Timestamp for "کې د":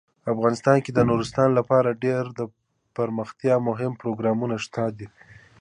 0.83-0.99